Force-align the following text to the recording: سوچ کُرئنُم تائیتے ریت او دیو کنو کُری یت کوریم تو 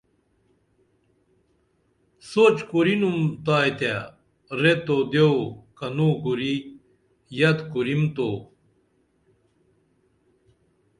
سوچ 2.29 2.57
کُرئنُم 2.69 3.19
تائیتے 3.45 3.91
ریت 4.61 4.85
او 4.93 4.97
دیو 5.11 5.33
کنو 5.77 6.09
کُری 6.21 6.55
یت 7.39 7.59
کوریم 7.71 8.03
تو 8.15 8.29